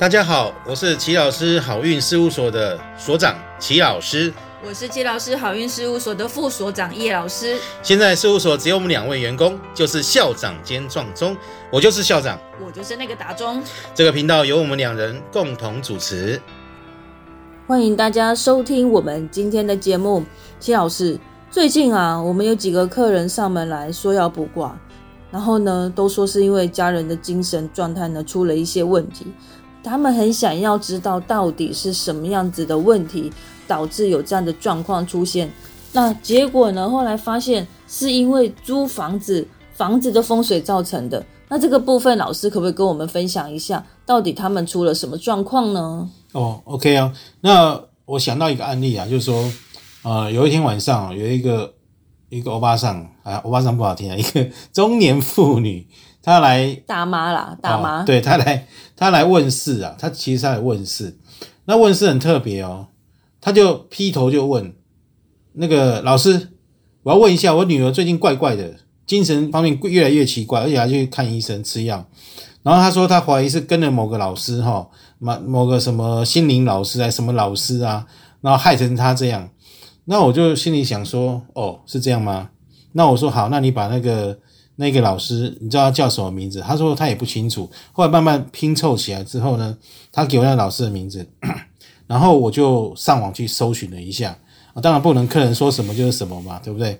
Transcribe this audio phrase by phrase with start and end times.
[0.00, 4.32] 大家好，我是齐老师好运事务所的所长齐老师。
[4.66, 7.58] 我是齐老师好运事务所的副所长叶老师。
[7.82, 11.36] 现在事务所只有我们两位员工，就是校长兼撞钟，
[11.70, 13.62] 我就是校长，我就是那个打钟。
[13.94, 16.40] 这个频道由我们两人共同主持。
[17.66, 20.24] 欢迎大家收听我们今天的节目。
[20.58, 21.20] 齐老师，
[21.50, 24.74] 最近啊，我们有几个客人上门来说要卜卦，
[25.30, 29.26] 然后呢，都说是因为家人的精神状态呢出了一些问题。
[29.82, 33.32] 他们很想要知道到底是什么样子的问题
[33.66, 35.50] 导致有这样的状况出现。
[35.92, 36.88] 那结果呢？
[36.88, 41.24] 后来发现是因为租房子房子的风水造成的。
[41.48, 46.08] 那这个部分，老师可不可以跟我们分享一下，到底他们出了什么状况呢？
[46.32, 47.12] 哦，OK 啊。
[47.40, 49.52] 那我想到一个案例啊，就是说，
[50.02, 51.74] 呃，有一天晚上有一个
[52.28, 55.88] 一个欧巴桑啊，欧巴桑不好听啊，一个中年妇女。
[56.22, 59.96] 他来大妈啦，大妈，对他来，他来问事啊。
[59.98, 61.16] 他其实他来问事，
[61.64, 62.88] 那问事很特别哦。
[63.40, 64.74] 他就劈头就问
[65.54, 66.50] 那个老师，
[67.04, 72.06] 我要问一下，我女儿最近怪怪的，精神方面越来越奇怪，而且还去看医生吃药。
[72.62, 74.86] 然后他说他怀疑是跟了某个老师哈，
[75.18, 78.06] 某某个什么心灵老师啊，什么老师啊，
[78.42, 79.48] 然后害成他这样。
[80.04, 82.50] 那我就心里想说，哦，是这样吗？
[82.92, 84.38] 那我说好，那你把那个。
[84.80, 86.62] 那个老师，你知道他叫什么名字？
[86.66, 87.70] 他说他也不清楚。
[87.92, 89.76] 后来慢慢拼凑起来之后呢，
[90.10, 91.28] 他给我那老师的名字，
[92.08, 94.36] 然后我就上网去搜寻了一下。
[94.72, 96.98] 啊，当然不能客人说什么就是什么嘛，对不对？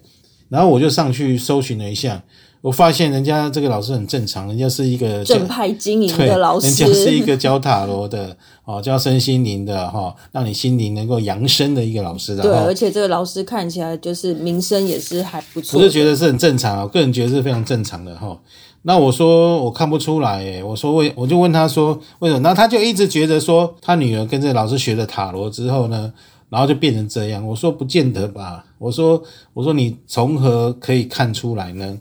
[0.50, 2.22] 然后我就上去搜寻了一下。
[2.62, 8.36] 我发现人家这个老师很正常，人家是一个正派经营的老师，人家是一个教塔罗的，
[8.66, 12.42] 哦，教身心灵的，哈，让你心灵能够扬升的一个老师的。
[12.42, 15.78] 对，而且这个老师看起来就是名声也是还不错。
[15.78, 18.38] 我是觉得是很正常啊，个人觉得是非常正常的哈。
[18.82, 22.40] 那我说我看不出来，诶，我说为我就问他说为什么？
[22.40, 26.12] 那他就一直觉得说他女儿跟这个老师学了塔罗之后呢，
[26.50, 27.46] 然后就变成这样。
[27.46, 29.22] 我说不见得吧，我说
[29.54, 31.98] 我说你从何可以看出来呢？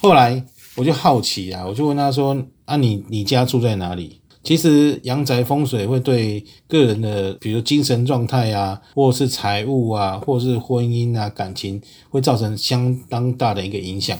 [0.00, 0.42] 后来
[0.76, 2.34] 我就好奇啊，我就问他说
[2.64, 11.78] ：“啊，你你家住在哪里？”其实阳宅风水会对个人的，比如精神状态啊，或是财务啊，或是婚姻啊、感情，
[12.08, 14.18] 会造成相当大的一个影响。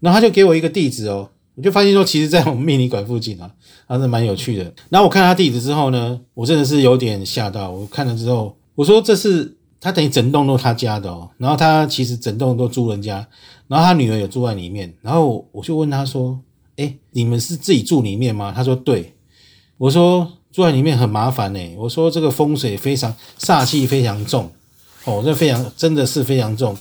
[0.00, 3.48] 那他就给我一个地址哦，我就发现说，其实在我们命理馆附近啊，
[3.86, 4.74] 还是蛮有趣的。
[4.88, 7.70] 那我看他地址之后呢，我真的是有点吓到。
[7.70, 9.56] 我看了之后，我说这是。
[9.84, 13.26] 他等于整栋都他家的哦，然后他其实整栋都租人家，
[13.72, 16.38] 然后他女儿也住在里面，然后我就问他说
[16.76, 19.14] ：“哎，你们是自己住里面吗？”他说：“对。”
[19.78, 24.50] 我说：“住在里面很麻烦呢。”我说：“这个风水非常煞气非常重
[25.06, 26.76] 哦，这非常真的是非常重，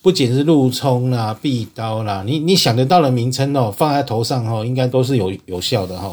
[0.00, 6.10] 不仅是路冲啦、壁刀啦，你你想得到的名称哦，放在头上哦，应该都是有有效的哈。”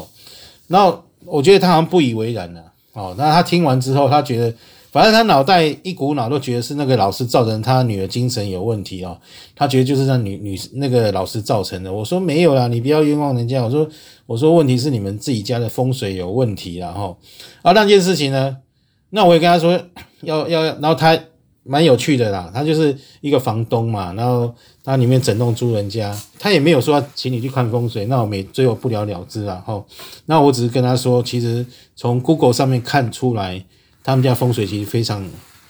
[0.68, 2.62] 然后我觉得他好像不以为然了
[2.92, 4.54] 哦，那他听完之后，他觉得。
[4.90, 9.18] 反正他脑袋一股脑都觉得是那个老师造成他女儿精神有问题哦，
[9.54, 11.92] 他觉得就是让女女那个老师造成的。
[11.92, 13.62] 我说没有啦，你不要冤枉人家。
[13.62, 13.86] 我说
[14.24, 17.14] 我说问题是你们自己家的风水有问题然后
[17.60, 18.56] 啊那件事情呢，
[19.10, 19.78] 那我也跟他说
[20.22, 21.18] 要要，然后他
[21.64, 29.86] 蛮有趣的啦，他就是一个房东嘛，然后他里面整栋租人家，他也没有说请你去看风水，那我没最后不了了之然后
[30.24, 33.62] 那我只是跟他说，其实从 Google 上面看出来。
[34.02, 35.28] 他们家风水其实非常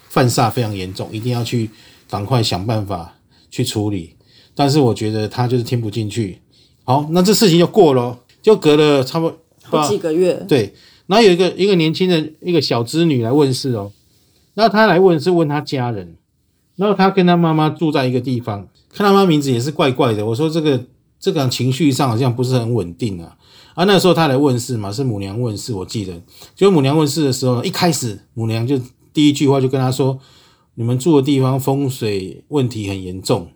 [0.09, 1.71] 犯煞，非常严重，一定要去
[2.09, 3.15] 赶快想办法
[3.50, 4.15] 去处理。
[4.55, 6.38] 但是我觉得他就是听不进去。
[6.84, 10.34] 好，那这事情就过了，就隔了差不多好几个月。
[10.49, 10.75] 对，
[11.06, 13.93] 然后有一个一个年轻的一个小织女来问事哦。
[14.55, 16.17] 那他来问是问他家人，
[16.77, 20.27] 然后他跟他妈妈住在一个地方，看他妈名字也是怪怪的。
[20.27, 20.84] 我说这个
[21.21, 23.37] 这个情绪上好像不是很稳定啊。
[23.75, 26.21] 啊，那时候他来问事嘛，是母娘问事，我记得。
[26.56, 28.77] 就母娘问事的时候，一开始母娘就
[29.12, 30.19] 第一句话就跟他说
[30.75, 33.49] ：“你们住的地方风水问题很严重。”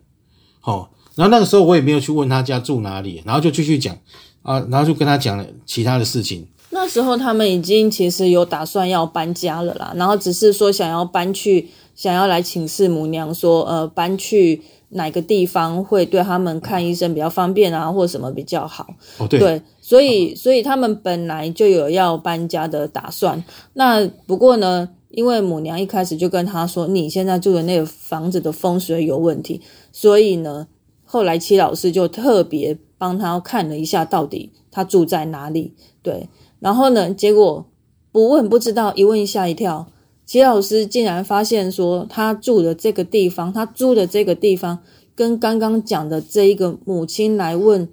[0.61, 3.97] 好，然后那个时候我也没有去问他家住哪里，然后就继续讲
[4.43, 6.47] 啊，然后就跟他讲了其他的事情。
[6.69, 14.61] 那时候他们已经其实有打算要搬家了啦，然后只是说想要搬去，想要来请示母娘说，呃，搬去。
[14.93, 18.87] 哪个地方会对他们看医生比较方便啊，或什么比较好？
[19.17, 23.43] 哦，对，所以所以他们本来就有要搬家的打算。
[23.73, 29.61] 那不过呢，因为母娘一开始就跟他说，你现在住的那个房子的风水有问题，
[29.91, 30.67] 所以呢，
[31.03, 35.73] 后来戚老师就特别帮他看了一下，到底他住在哪里。
[36.01, 36.27] 对，
[36.59, 37.65] 然后呢，结果
[38.11, 39.87] 不问不知道，一问吓一跳。
[40.25, 44.79] 齐老师竟然发现说，他住的这个地方，他租的这个地方，
[45.15, 47.87] 跟刚刚讲的这一个母亲来问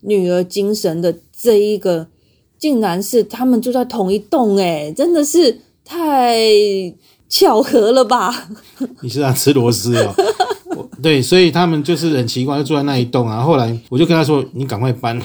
[0.00, 2.06] 女儿精神的这一个
[2.58, 6.40] 竟然是他们住在同一栋，诶，真的是太
[7.28, 8.48] 巧合了吧？
[9.02, 10.14] 你是在吃螺丝哦？
[11.02, 13.40] 对，所以他们就是很奇怪，就住在那一栋啊。
[13.40, 15.20] 后来我就跟他说：“你赶快搬，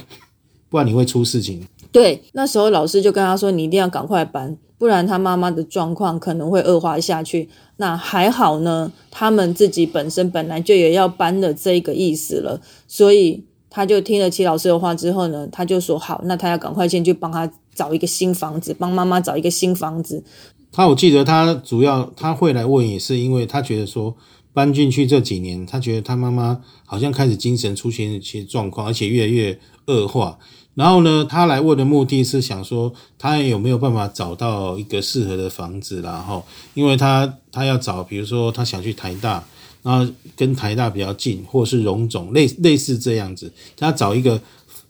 [0.69, 20.23] 不然你会出事情。”对，那时候老师就跟他说：“你一定要赶快搬，不然他妈妈的状况可能会恶化下去。”那还好呢，他们自己本身本来就也要搬的这个意思了，所以他就听了齐老师的话之后呢，他就说：“好，那他要赶快先去帮他找一个新房子，帮妈妈找一个新房子。”
[20.71, 24.15] 他我记得他主要他会来问，也是因为他觉得说。
[24.53, 30.39] 搬进去这几年，他觉得他妈妈好像开始精神出现一些状况，而且越来越恶化。
[30.77, 36.45] 然后呢，他来问的目的是想说，他有没有办法找到一个适合的房子，然后，
[36.75, 39.43] 因为他他要找，比如说他想去台大，
[39.81, 44.39] 然后跟台大比较近，或是荣总类类似这样子，他找一个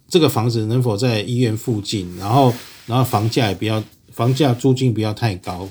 [0.09, 2.53] 这个房子能否在医院附近，然后
[2.85, 3.81] 然后房价也不要
[4.11, 5.69] 房价租金不要太高，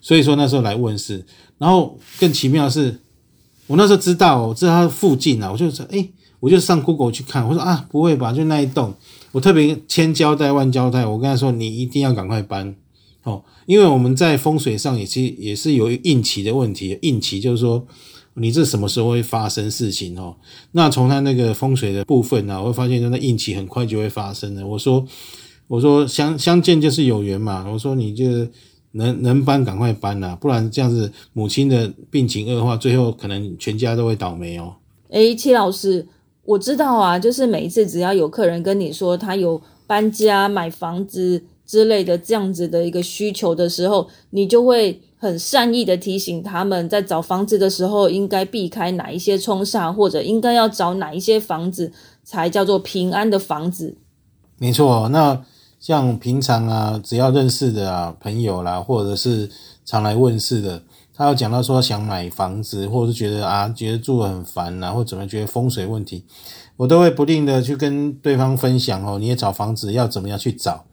[0.00, 1.26] 所以说那时候来问是，
[1.58, 3.00] 然后更奇妙的是。
[3.66, 6.08] 我那时候知道，我知道他附近啊，我就说，哎，
[6.40, 8.94] 我就上 Google 去看，我说啊，不会吧，就那一栋，
[9.32, 12.74] 我特别千交代万交代，我跟他说，你一定要赶快搬，
[13.24, 17.86] 哦，因为我们在风水上也是也是有应期的问题，应期就是说
[18.34, 20.36] 你这什么时候会发生事情哦，
[20.72, 25.04] 那从他那个风水的部分呢，我会发现那应期很快就会发生的，我说
[25.66, 28.24] 我说相相见就是有缘嘛，我说你就。
[28.92, 34.76] 能能搬赶快搬呐，不然这样子母亲的病情恶化，最后可能全家都会倒霉哦。
[35.10, 36.08] 诶，戚老师，
[36.48, 51.92] 我知道啊，就是每一次只要有客人跟你说他有搬家、买房子之类的这样子的一个需求的时候，你就会很善意的提醒他们在找房子的时候应该避开哪一些冲煞，或者应该要找哪一些房子
[52.24, 53.96] 才叫做平安的房子。
[54.58, 55.44] 没错，那。
[55.80, 59.48] 像平常啊，只要认识的啊朋友啦，或者是
[59.84, 60.82] 常来问事的，
[61.18, 66.24] 他有讲到说想买房子，或者是觉得啊觉得住很烦啊，或怎么觉得风水问题，
[66.76, 69.18] 我都会不定的去跟对方分享哦。
[69.18, 70.84] 你也找房子要怎么样去找，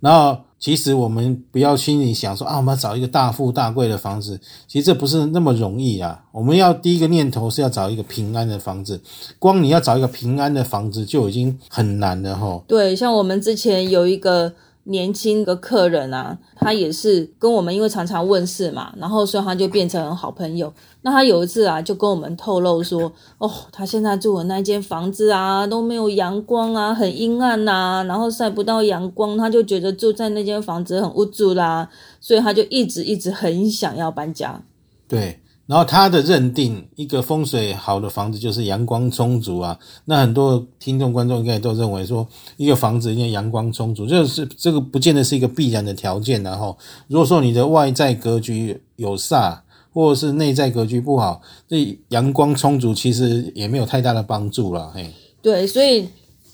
[0.00, 0.40] 然后。
[0.60, 6.24] 其实我们不要心里想说啊，我们要找一个大富大贵的房子，其实这不是那么容易啊。
[6.32, 9.00] 我们要第一个念头是要找一个平安的房子，
[9.38, 12.60] 光你要找一个平安的房子就已经很难了哈。
[12.66, 14.52] 对，像我们之前有一个。
[14.88, 20.72] 年轻的客人啊，他也是跟我们，因为常常问事嘛，然后所以他就变成好朋友。
[21.02, 31.88] 那他有一次啊，就跟我们透露说，哦，他现在住的那间房子啊，都没有阳光啊，很阴暗呐，然后晒不到阳光，他就觉得住在那间房子很无助啦，
[32.20, 34.62] 所以他就一直一直很想要搬家。
[35.06, 35.40] 对。
[35.68, 39.78] 然后他的认定，一个风水好的房子就是阳光充足啊。
[40.06, 42.26] 那很多听众观众应该都认为说，
[42.56, 46.42] 一个房子应该阳光充足，这是这个不见得是一个必然的条件。
[46.42, 49.58] 然后，如果说你的外在格局有煞，
[49.92, 54.90] 或者是内在格局不好，这阳光充足其实也没有太大的帮助了。
[54.94, 55.12] 嘿，
[55.42, 56.08] 对，所以。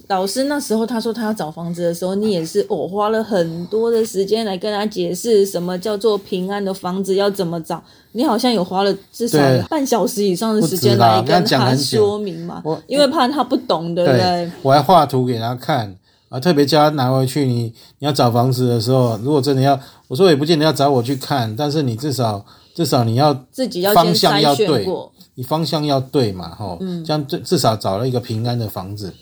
[0.09, 7.83] 老师那时候他说他要找房子的时候，你也是我花了很多的时间来跟他解释什么叫做平安的房子要怎么找。
[8.13, 14.51] 你好像有花了至少半小时以上的时间来跟他说明嘛，因为怕他不懂，对不对？
[14.63, 15.97] 我还画图给他看
[16.29, 17.47] 啊，特别叫他拿回去。
[17.47, 19.79] 你你要找房子的时候，如果真的要，
[20.09, 22.45] 我说也不见得要找我去看，但是你至少
[22.75, 24.87] 至少你要自己要方向要对，
[25.35, 29.13] 你方向要对嘛，吼，这样至至少找了一个平安的房子。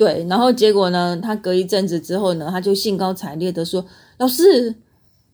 [0.00, 1.14] 对，然后结果呢？
[1.22, 3.84] 他隔一阵子之后呢，他就兴高采烈的说
[4.16, 4.74] ：“老师，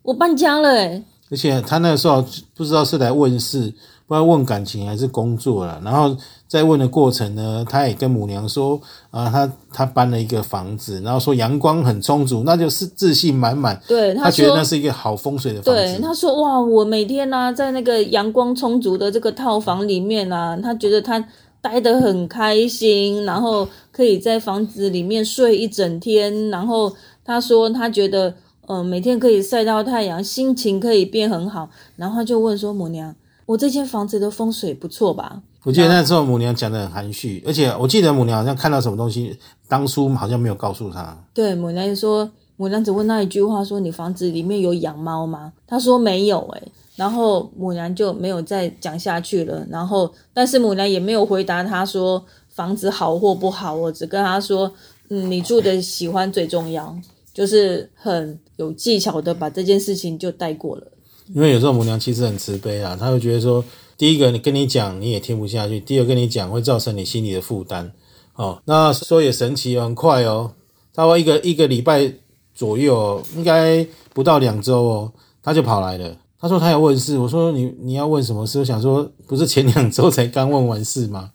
[0.03, 2.21] 我搬家了。”哎，而且他那个时候
[2.53, 3.61] 不知道是来问事，
[4.09, 5.81] 不知道问感情还是工作了。
[5.85, 6.17] 然后
[6.49, 8.81] 在问的过程呢，他也跟母娘说
[9.13, 15.81] ：“啊，他他搬了一个房子，然后说阳光很充足，那就是自信满满。”对，他觉得那是一个好风水的房子。
[15.81, 21.25] 对，他说：“哇，我每天呢，在那个阳光充足的这个套房里面啊，他觉得他。”
[21.67, 26.49] 待得很开心，然后可以在房子里面睡一整天。
[26.51, 26.95] 然后
[27.25, 28.33] 他说他觉得，
[28.69, 31.69] 嗯，每天可以晒到太阳，心情可以变很好。
[31.97, 33.13] 然后他就问说：“母娘，
[33.47, 41.19] 我这间房子的风水不错吧？”我记得那时候母娘讲的很含蓄，而且我记得母娘好像看到什么东西，当初好像没有告诉他。
[41.35, 46.63] 对，母娘就说，母娘只问那一句话说：“你房子里面有养猫吗？”他说没有，诶
[46.97, 49.67] 然后母娘就没有再讲下去了。
[49.69, 53.75] 然后，但是母娘也没有回答他说房子好或不好。
[53.75, 54.73] 我只跟他说，
[55.11, 56.97] 嗯，你住的喜欢最重要，
[57.35, 60.87] 就是很有技巧的把这件事情就带过了。
[61.35, 63.63] 因为有时候母娘其实很慈悲啊，她会觉得说，
[63.99, 67.93] 第一个你跟你讲你也听不下去，第二跟你讲会造成你心里的负担。
[68.37, 70.53] 哦，那说也神奇，很快哦，
[70.95, 72.15] 他会一个一个礼拜
[72.57, 76.17] 左右，应该不到两周哦，他就跑来了。
[76.41, 78.59] 他说他要问事，我说你你要问什么事？
[78.59, 81.31] 我想说不是前两周才刚问完事吗？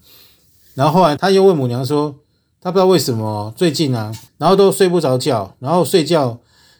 [0.73, 2.15] 然后后来他又问母娘说，
[2.59, 6.39] 他不知道为什么最近啊，然后都睡不着觉，然后睡觉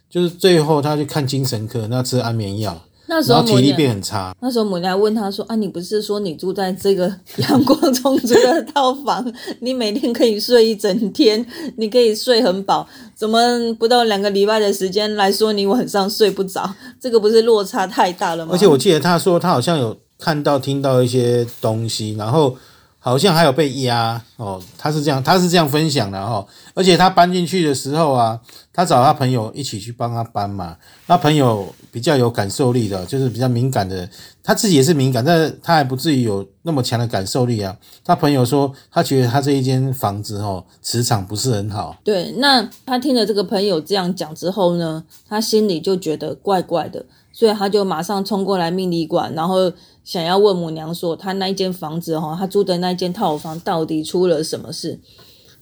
[0.09, 2.81] 就是最后他去看精神科，那吃安眠药，
[3.13, 4.33] 那时候体力变很差。
[4.39, 7.13] 那时候母娘问他说：“啊，你不是说你住在这个
[7.49, 9.21] 阳光充足的套房，
[9.59, 13.37] 你每天可以睡一整天，你可以睡很饱，怎么
[13.73, 16.73] 不到两个礼拜的时间来说你晚上睡不着？
[17.01, 22.55] 这个不是落差太大了吗？”而且我记得他说他好像有看到、听到一些东西，然后
[23.03, 26.47] 好像还有被压哦，他是这样，他是这样分享的哈、哦。
[26.75, 28.39] 而且他搬进去的时候啊，
[28.71, 30.77] 他找他朋友一起去帮他搬嘛。
[31.07, 34.07] 那朋友比较有感受力的，就是比较敏感的，
[34.43, 37.75] 他自己也是敏感，但是他还不至于有那么强的感受力啊。
[38.05, 41.97] 他朋友说，他觉得他这一间房子哦，磁场不是很好。
[42.03, 47.03] 对，那他听了这个朋友这样讲之后呢，他心里就觉得怪怪的，
[47.33, 49.71] 所以他就马上冲过来命理馆，然后
[50.03, 54.99] 想要问母娘说，他那一间房子哈，他租的那一间套房到底出了什么事？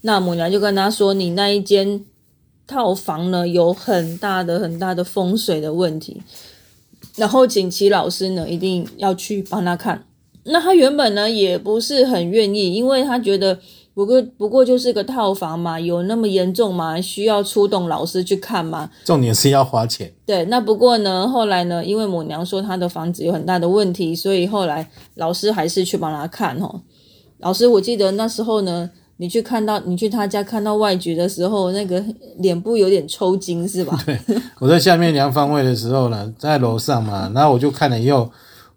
[0.02, 2.06] 那母娘就跟他说，你那一间
[2.66, 6.22] 套房呢有很大的很大的风水的问题，
[7.16, 10.06] 然后锦琦老师呢一定要去帮他看。
[10.46, 13.60] 那他原本呢也不是很愿意，因为他觉得
[14.00, 17.02] 不过不过就是个套房嘛，有那么严重吗？
[17.02, 18.90] 需要出动老师去看吗？
[19.04, 20.10] 重点是要花钱。
[20.26, 26.80] 对，那不过呢，后来呢，因为母娘说她的房子有很大的问题，所以后来老师还是去帮她看哦。
[27.40, 32.02] 老师，我记得那时候呢，你去看到你去他家看到外局的时候，那个
[32.38, 34.02] 脸部有点抽筋是吧？
[34.08, 34.18] 对
[34.60, 38.32] 我在下面量方位的时候呢，在楼上嘛，然后我就看了以后，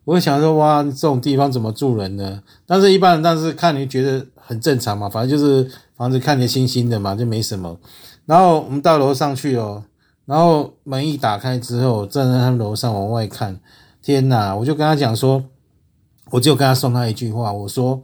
[0.05, 2.43] 我就想说，哇，这种地方怎么住人呢？
[2.67, 7.77] 但是一般人，但是看你觉得很正常嘛，反正就是房子看起来新新的嘛，就没什么。
[8.27, 9.83] 然后我们到楼上去哦，
[10.27, 13.59] 然后门一打开之后，站在他们楼上往外看，
[14.03, 14.55] 天哪！
[14.55, 15.43] 我就跟他讲说，
[16.31, 18.01] 我就跟他送他一句话，我说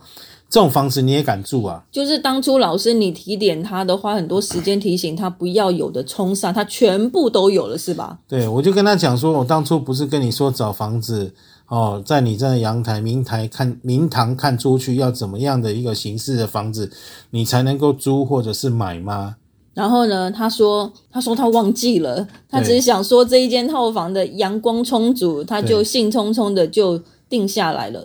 [0.48, 1.84] 这种房子你也敢住啊？
[1.92, 8.18] 就是当初老师你提点他的，花很多时间提醒他不要有的冲煞，他全部都有了是吧？
[8.26, 11.34] 对，我就跟他讲说，我当初不是跟你说找房子
[11.68, 16.90] 哦，在你在阳台明台看明堂看出去要怎么样的一个形式的房子，
[17.30, 19.36] 你才能够租或者是买吗？
[19.74, 28.04] 然后呢，他说他说他忘记了，他只是想说这一间套房的阳光充足，他就兴冲冲的就定下来了。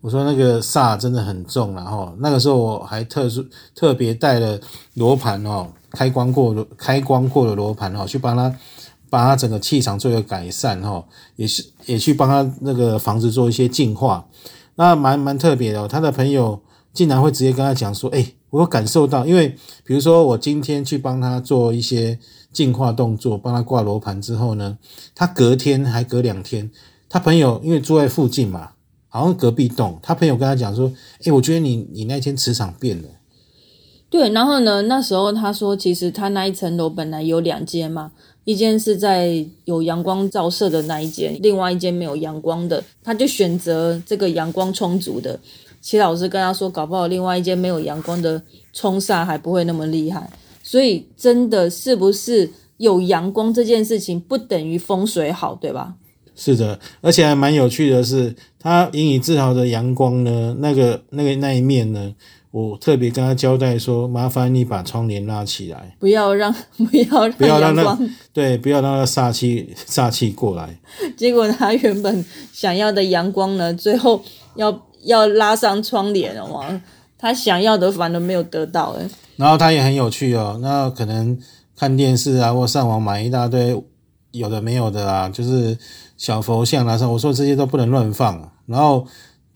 [0.00, 4.60] 我说那个煞真的很重了哈，那个时候我还特殊特别带了
[4.94, 8.54] 罗盘哦，开光过的开光过的罗盘哦，去帮他
[9.10, 11.04] 把他整个气场做一个改善哈，
[11.36, 14.26] 也是也去帮他那个房子做一些净化，
[14.76, 16.60] 那蛮蛮特别的、他的朋友
[16.92, 22.18] 竟然会直接跟他讲说，哎、我有感受到，因为比如说我今天去帮他做一些
[22.52, 24.78] 净化动作，帮他挂罗盘之后呢，
[25.14, 26.70] 他隔天还隔两天，
[27.08, 28.70] 他朋友因为住在附近嘛。
[29.10, 30.92] 好像隔壁栋，他朋友跟他讲说
[31.24, 33.08] ：“诶，我觉得你你那天磁场变了。
[34.10, 38.12] 对，然后呢，那时候他说，其实他那一层楼本来有两间嘛，
[38.48, 45.38] 一间是在有阳光照射的那一间，另外一间没有阳光的，他就选择这个阳光充足的。
[45.82, 50.30] 齐老师跟他说，搞不好另外一间没有阳光的冲煞还不会那么厉害。
[50.62, 55.96] 所以真的是不是有阳光这件事情不等于风水好，对吧？”
[56.34, 62.14] 是的，而且还蛮有趣的是，他引以自豪的阳光呢，那个那个那一面呢，
[62.50, 67.98] 我特别跟他交代说，麻烦你把窗帘拉起来，不要让 不要让不要让那。
[68.32, 70.78] 对，不要让那煞气煞气过来。
[71.16, 74.22] 结果他原本想要的阳光呢，最后
[74.54, 76.80] 要要拉上窗帘了嘛，
[77.18, 79.08] 他想要的反而没有得到哎。
[79.36, 81.38] 然后他也很有趣哦，那可能
[81.76, 83.80] 看电视啊，或上网买一大堆
[84.32, 85.76] 有的没有的啊，就是
[86.16, 89.06] 小佛像啊，我说这些都不能乱放，然后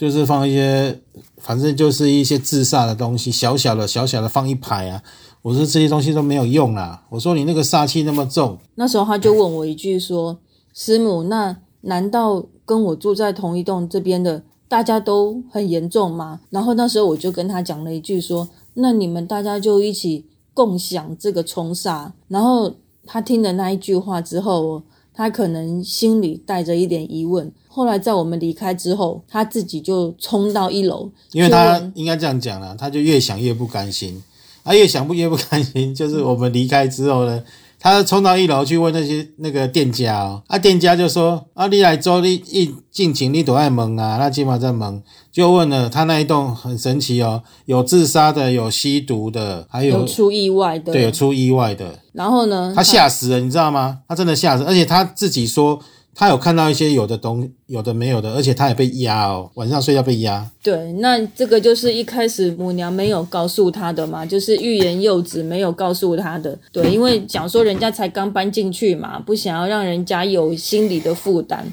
[0.02, 1.00] 就是放一些，
[1.37, 5.00] 反正就是一些自煞的东西，小小的小小的放一排啊。
[5.42, 7.04] 我说这些东西都没有用啦。
[7.09, 10.40] 我说你那个煞气那么重，那时候他就问我一句说
[10.75, 22.75] ：“师母，那难道跟我住在同一栋这边的大家都很严重吗？”然后那时候我就跟他讲了一句说：“那你们大家就一起共享这个冲煞。”然后
[23.06, 24.82] 他听了那一句话之后，
[25.14, 27.50] 他可能心里带着一点疑问。
[27.69, 34.23] 后来在我们离开之后，他自己就冲到一楼，因为他应该这样讲啦，他就越想越不甘心，
[34.62, 37.42] 啊，越想不越不甘心，就是我们离开之后呢，
[37.83, 53.99] 他冲到一楼去问那些那个店家哦，啊，店家就说啊，你来做你一进前你都爱蒙啊，那起码在蒙，就问了他那一栋很神奇哦，有自杀的，有吸毒的，还有有出意外的，对有出意外的，然后呢，他吓死了，你知道吗？
[54.09, 55.81] 他真的吓死，而且他自己说。
[56.14, 60.47] 他有看到一些有的东有的没有的，而且他也被压哦，晚上睡觉被压。
[60.62, 66.59] 对，那这个就是一开始母娘没有告诉他的嘛，就是欲言又止，没有告诉他的。
[66.71, 71.66] 对，因为讲说人家才刚搬进去嘛，不想要让人家有心理的负担。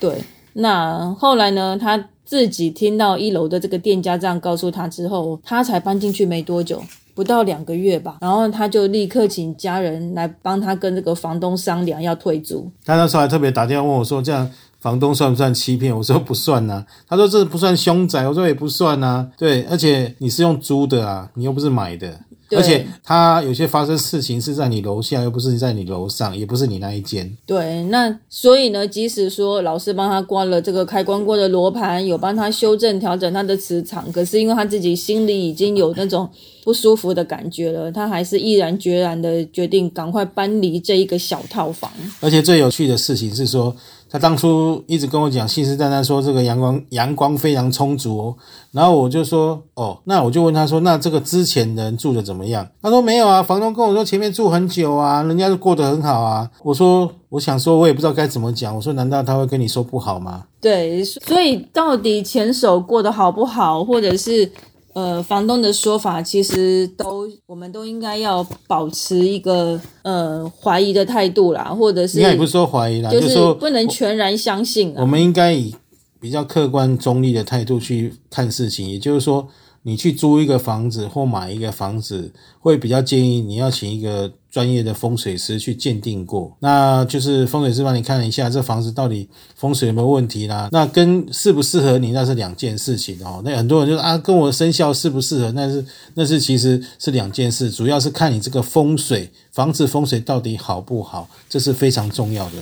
[0.00, 0.22] 对，
[0.54, 6.82] 那后来呢，他自己听到一楼的这个店家这样告诉他之后，他才搬进去没多久。
[7.14, 12.70] 不到两个月吧，然后他就立刻请家人来帮他跟这个房东商量要退租。
[12.84, 14.50] 他那时候还特别打电话问我说：“这样
[14.80, 22.20] 房东算不算欺骗？”我说：“不算呐。”他说：“这不算凶宅。”我说：“也不算呐。”对，而且你是用租的啊，你又不是买的。
[22.56, 27.30] 而且他有些发生事情是在你楼下，又不是在你楼上，也不是你那一间。
[27.46, 36.28] 对，那所以呢，即使说老师帮他关了这个开关过的罗盘，有帮他修正调整他的磁场，可是因为他自己心里已经有那种
[36.64, 41.90] 不舒服的感觉了，他还是毅然决然的决定赶快搬离这一个小套房。
[42.20, 43.74] 而且最有趣的事情是说。
[44.12, 48.36] 他当初一直跟我讲，信誓旦旦说这个阳光阳光非常充足哦，
[48.72, 52.68] 然后我就说哦，那我就问他说，那这个之前的人住的怎么样？
[52.82, 56.50] 他说没有啊，房东跟我说前面住很久啊，人家都过得很好啊。
[56.62, 58.76] 我说我想说，我也不知道该怎么讲。
[58.76, 60.44] 我说难道他会跟你说不好吗？
[60.60, 64.52] 对，所以到底前手过得好不好，或者是？
[64.94, 74.94] 呃，房东的说法其实都，我们都应该要保持一个呃怀疑的态度啦，或者是应该也不是说怀疑啦，就是说不能全然相信。
[74.96, 75.74] 我们应该以
[76.20, 79.48] 比较客观中立的态度去看事情，也就是说。
[79.84, 90.68] 你去租一个房子或买一个房子，会比较建议你要请一个专业的风水师去鉴定过，那就是风水师帮你看一下这房子到底风水有没有问题啦。
[90.70, 93.42] 那跟适不适合你那是两件事情哦。
[93.44, 95.84] 那很多人就说啊，跟我生肖适不适合，那是
[96.14, 102.52] 那是其实是两件事，主要是看你这个风水房子风水到底好不好，这是非常重要的。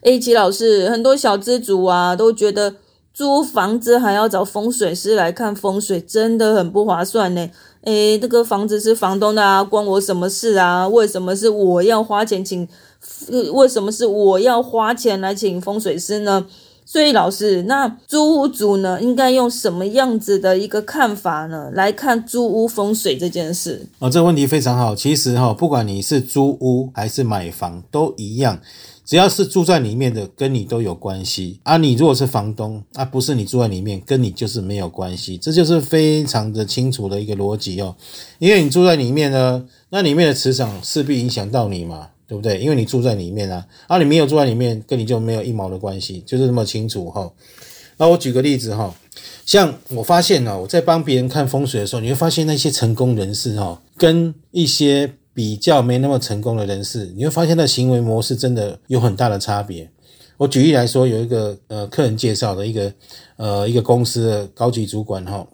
[0.00, 2.74] A 奇老师，很多小资族啊都觉得。
[3.16, 7.50] 租房子还要找风水师来看风水，真的很不划算呢。
[7.80, 10.86] 诶，这个房子是房东的啊，关我什么事啊？
[10.86, 12.68] 为什么是我要花钱请？
[13.54, 16.44] 为什么是我要花钱来请风水师呢？
[16.86, 23.84] 所以老师，那租屋主呢，应该用什么样子的一个看法呢，来看租屋风水这件事？
[23.98, 24.94] 哦，这个问题非常好。
[24.94, 28.60] 其实哈，不管你是租屋还是买房，都一样。
[29.04, 31.76] 只要是住在里面的，跟你都有关系啊。
[31.76, 35.38] 你如果是房东啊，不是你住在里面，跟你就是没有关系。
[35.38, 37.94] 这就是非常的清楚的一个逻辑哦。
[38.40, 42.58] 因为你住在里面呢，那里面的磁场势必影响到你嘛，对不对？
[42.58, 47.30] 因为你住在里面啊，啊，你没有住在里面，跟你就没有一毛的关系，就是这么清楚哈。
[47.96, 48.94] 那我举个例子哈，
[49.44, 55.12] 像我发现呢，我在帮别人看风水的时候，你会发现那些成功人士哈，跟一些。
[55.36, 59.86] 比较没那么成功的人士，你会发现他行为模式真的有很大的差别。
[60.38, 62.90] 我举例来说，有一个呃客人介绍的一个
[63.36, 65.46] 呃一个公司的高级主管哈，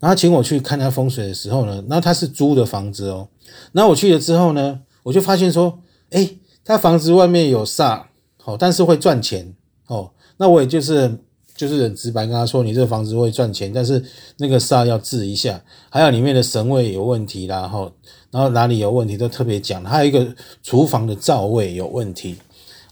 [0.00, 3.28] 然后请我去看他风水的时候呢，那他是租的房子哦，
[3.70, 6.28] 那我去了之后呢，我就发现说，哎，
[6.64, 8.02] 他房子外面有煞，
[8.36, 9.54] 好，但是会赚钱
[9.86, 11.18] 哦，那我也就是。
[11.58, 14.00] 就是很直白跟他说，你这个房子会赚钱，但是
[14.36, 17.90] 那个煞要治一下，还有里面的神位有问题啦，后
[18.30, 22.36] 然后哪里有问题都特别讲，还有一个厨房的灶位有问题，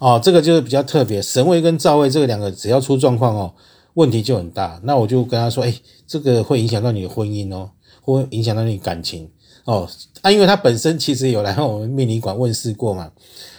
[0.00, 3.54] 哦，这个就是比较特别，神位跟灶位这个两个只要出状况哦，
[3.94, 4.80] 问题就很大。
[4.82, 5.72] 那我就跟他说，哎，
[6.04, 7.70] 这个会影响到你的婚姻哦，
[8.02, 9.30] 会影响到你感情
[9.66, 9.88] 哦，
[10.22, 13.12] 啊，因为他本身其实有来我们命理馆问世过嘛。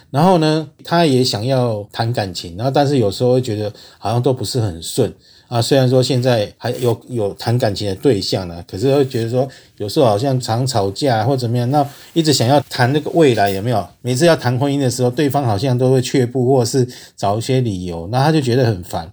[0.10, 5.14] 然后呢，他也想要谈感情，然后但是有时候会觉得好像都不是很顺
[5.50, 5.62] 啊。
[5.62, 11.70] 虽然说现在还有有谈感情的对象呢，可是会觉得说有时候好像常吵架或怎么样。
[11.72, 13.86] 那一直想要谈那个未来有没有？
[14.02, 19.12] 每次要谈婚姻的时候，对方好像都会却步，或是找一些理由，那他就觉得很烦。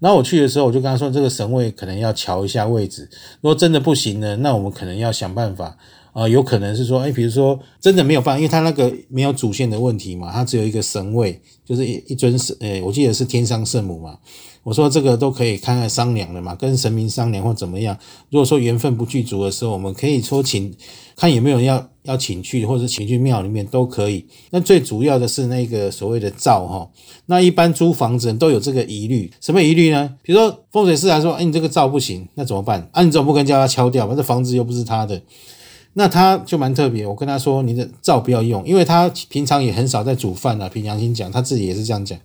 [0.00, 3.08] 那我去的时候，我就跟他说，这个神位可能要调一下位置。
[3.40, 5.78] 如果真的不行呢，那我们可能要想办法。
[6.14, 14.16] 啊，有可能是说，哎，比如说真的没有办法，因为他那个没有主线的问题嘛，他只有一个神位，就是一一尊神，哎，我记得是天上圣母嘛。
[14.62, 17.98] 我说这个都可以看看商量的嘛，跟神明商量或怎么样。
[18.30, 20.72] 如果说缘分不具足的时候，我们可以说请
[21.16, 24.24] 看有没有人要要请去，或者请去庙里面都可以。
[24.50, 26.88] 那最主要的是那个所谓的灶哈，
[27.26, 30.14] 那一般租房子人都有这个疑虑，什么疑虑呢？
[30.22, 32.88] 比如说风水师来说，哎，你这个灶不行，那怎么办？
[32.92, 34.14] 啊，你怎么不跟叫他敲掉吧？
[34.14, 35.20] 这房子又不是他的。
[35.94, 40.68] 那他就蛮特别，我跟他说你的灶不要用，因为他平常也很少在煮饭啊。
[40.68, 42.18] 凭良心讲，他自己也是这样讲。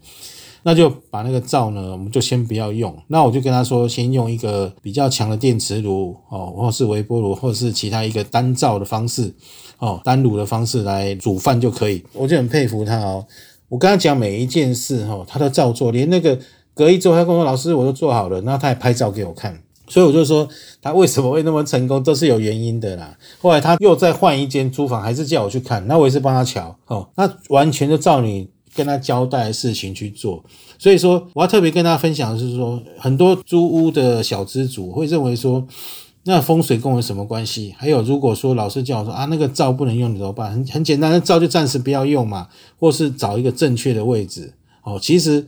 [0.63, 2.93] 那就把那个灶呢，我们就先不要用。
[3.07, 9.33] 那我就跟他说，先用一个比较强的电磁炉哦，或是微波炉，或是其他一个单灶的方式
[9.77, 12.03] 哦，单炉的方式来煮饭就可以。
[12.11, 13.25] 我就很佩服他哦。
[13.69, 16.37] 我跟他讲每一件事哈，他都照做，连那个
[16.73, 19.61] 隔一周他跟我说老师我都做好了，那他还拍照给我看。
[19.89, 20.47] 所以我就说
[20.81, 23.17] 他为什么会那么成功，都是有原因的啦。
[23.41, 28.49] 后来他又再换一间租房，还是叫我去看，那我也是帮他瞧哦，那完全就照你。
[28.75, 30.45] 跟他交代的事情去做，
[30.77, 35.67] 所以说我要特别跟大家分享的是说，很多租屋的小资主会认为说，
[36.25, 37.73] 那风水跟我有什么关系？
[37.75, 40.51] 还有如果说老师叫我说啊，那个灶不能用，你怎么办？
[40.51, 42.47] 很很简单，那灶就暂时不要用嘛，
[42.77, 44.99] 或是找一个正确的位置哦。
[45.01, 45.47] 其实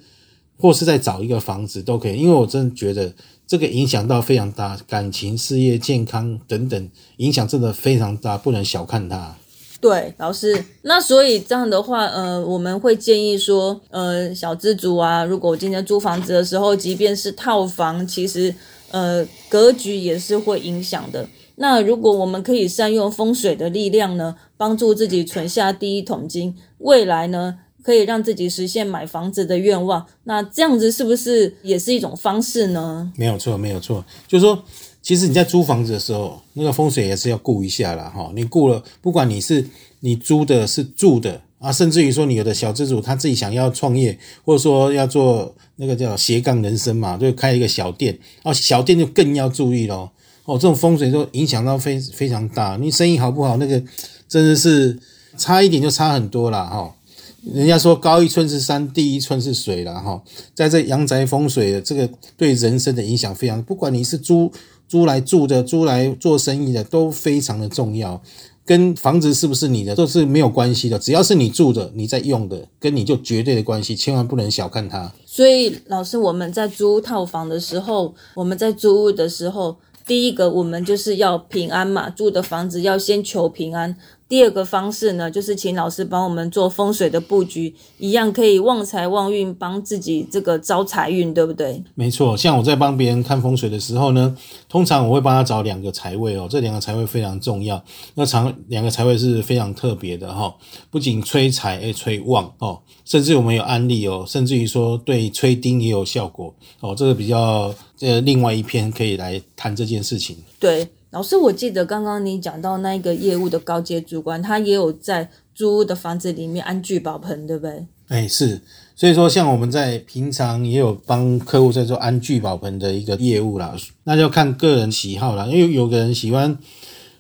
[0.58, 3.13] 或是再找一个房子都可以，因为我真的觉得
[3.52, 9.36] 这个影响到非常大，感情、事业、健康等等影响真的非常大，不能小看它。
[9.82, 18.56] 对，老师，那所以这样的话，呃，我们会建议说，呃，小资主啊，如果今天租房子的时候，即便是套房，其实，
[18.92, 21.28] 呃，格局也是会影响的。
[21.56, 33.12] 那如果我们可以善用风水的力量呢，帮助自己存下第一桶金，未来呢，可以让自己实现买房子的愿望，那这样子是不是也是一种方式呢？
[33.15, 34.63] 没有错，没有错，就是说。
[35.04, 38.13] 其实你在租房子的时候，那个风水也是要顾一下啦。
[38.15, 38.32] 哈。
[38.36, 39.67] 你顾了，不管你是
[40.02, 44.15] 你租的是住的啊，甚至于说你有的小资主他自己想要创业，
[44.46, 50.12] 或者说要做那个叫斜杠人生嘛，就开一个小店哦，小店就更要注意咯。
[50.46, 52.78] 哦，这种风水就影响到非非常大。
[52.80, 53.82] 你生意好不好，那个
[54.28, 55.00] 真的是
[55.36, 56.96] 差一点就差很多了哈。
[57.43, 60.21] 人家说高一寸是山，低一寸是水了哈。
[60.54, 64.51] 在这阳宅风水的这个对人生的影响非常，不管你是租。
[64.88, 68.21] 租来住的，租来做生意的，都非常的重要。
[68.65, 70.99] 跟房子是不是你的，都是没有关系的。
[70.99, 75.13] 只要是你住的，你在用的，跟你就绝对的关系，千万不能小看它。
[75.25, 83.95] 所以，老师，我们在租套房的时候，我们在租屋的时候，第一个我们就是要平安嘛，住的房子要先求平安。
[84.32, 91.84] 第二个方式呢，就是请老师帮我们做风水的布局，一样可以旺财旺运，帮自己这个招财运，对不对？
[91.96, 94.34] 没错，像我在帮别人看风水的时候呢，
[94.70, 97.84] 通常我会帮他找两个财位哦，这两个财位非常重要。
[98.15, 100.56] 那常两个财位是非常特别的哈，
[100.89, 110.38] 不仅催财，诶催旺哦，甚至我们有案例哦，甚至于说对催丁也有效果哦，这个比较呃另外一篇可以来谈这件事情。
[110.58, 110.88] 对。
[111.12, 117.86] 老师，我记得刚刚你讲到那个业务的高阶主管，他也有在租的房子里面安聚宝盆，对不对？
[118.08, 118.62] 哎，是。
[118.95, 125.45] 所以说，像我们在平常也有帮客户在做安聚宝盆的一个业务啦，那就看个人喜好啦。
[125.47, 126.58] 因为有个人喜欢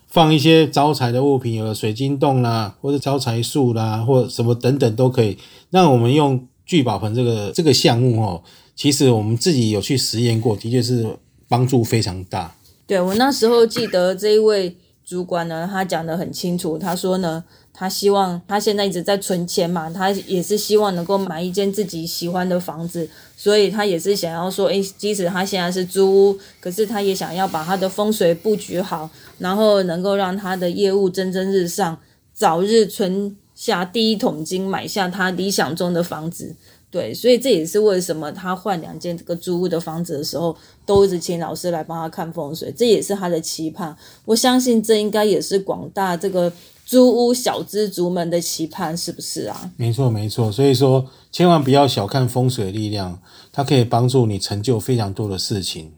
[0.07, 5.37] 放一些招财的物品，有水晶洞啦，或者招财树啦，或什么等等都可以。
[5.71, 8.41] 那我们用聚宝盆这个这个项目哦，
[8.73, 11.05] 其实我们自己有去实验过，的确是
[11.49, 12.55] 帮助非常大。
[12.91, 14.75] 对我那时候记得这一位
[15.05, 16.77] 主管呢，他讲的很清楚。
[16.77, 17.41] 他说呢，
[17.73, 31.97] 他希望他现在一直在存钱嘛，他也是希望能够买一间自己喜欢的房子，所以他也是想要说，诶，即使他现在是租屋，可是他也想要把他的风水布局好，然后能够让他的业务蒸蒸日上，
[32.33, 36.57] 早日存下第一桶金，买下他理想中的房子。
[36.91, 40.53] 对，所以这也是为什么他换两间这个租屋的房子的时候，
[40.85, 43.95] 都一直请老师来帮他看风水，这也是他的期盼。
[44.25, 46.51] 我相信这应该也是广大这个
[46.85, 49.71] 租屋小资族们的期盼，是不是啊？
[49.77, 50.51] 没错，没错。
[50.51, 53.17] 所以说，千万不要小看风水力量，
[53.53, 55.93] 它可以帮助你成就非常多的事情。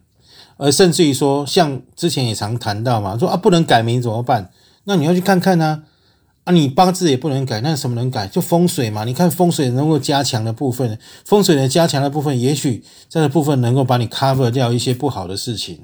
[0.57, 4.51] 而甚至于说，像之前也常谈到嘛，说啊，不能改名怎么办？
[4.83, 5.85] 那你要去看看呢。
[6.43, 8.27] 啊，你八字也不能改，那什么能改？
[8.27, 9.05] 就风水嘛。
[9.05, 15.79] 你看风水能够加强的部分，风水的加强的部分，也许这个部分能够把你 cover 掉一些不好的事情。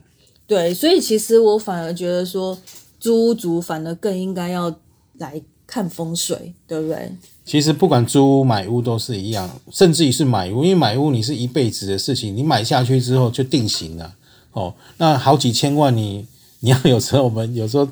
[0.45, 2.58] 对，所以其实我反而觉得说，
[3.00, 4.76] 租屋族反而更应该要
[5.19, 7.10] 来看风水，对不对？
[7.45, 14.13] 其实不管租屋买屋都是一样，甚至于是买屋，因为买屋你是一辈子的事情，你买下去之后就定型了。
[14.52, 16.26] 哦，那好几千万你。
[16.62, 17.88] 你要有时候我们有时候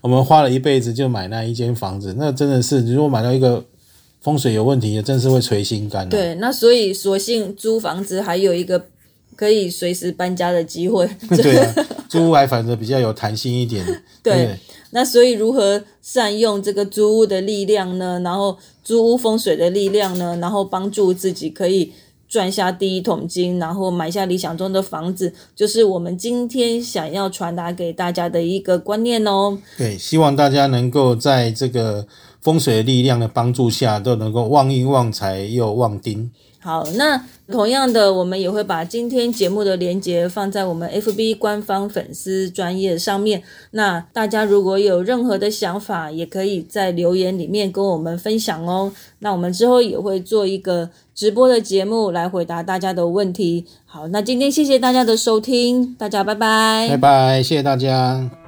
[0.00, 3.64] 我们花了一辈子就买那一间房子，那真的是如果买到一个
[4.20, 6.08] 风水有问题的，真是会捶心肝。
[6.08, 8.86] 对，那所以索性租房子还有一个
[9.36, 11.08] 可以随时搬家的机会。
[11.30, 11.74] 对啊，
[12.10, 13.84] 租屋还反正比较有弹性一点。
[14.20, 14.58] 对，
[14.90, 18.20] 那所以如何善用这个租屋的力量呢？
[18.24, 20.36] 然后租屋风水的力量呢？
[20.40, 21.92] 然后帮助自己可以
[22.28, 29.58] 赚下第一桶金，然后买下理想中的房子，就是我们今天想要传达给大家的一个观念哦。
[29.78, 32.06] 对，希望大家能够在这个
[32.40, 36.30] 风水力量的帮助下，都能够旺运旺财又旺丁。
[36.60, 43.42] 好，那同样的，我们也会把今天节目的连接放在我们 FB 官方粉丝专业上面。
[43.70, 48.92] 那大家如果有任何的想法，也可以在留言里面跟我们分享哦。
[49.20, 53.64] 那我们之后也会做一个直播的节目来回答大家的问题。
[53.86, 58.47] 好，那今天谢谢大家的收听，大家拜拜，拜拜，谢谢大家。